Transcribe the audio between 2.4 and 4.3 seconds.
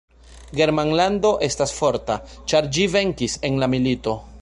ĉar ĝi venkis en la milito.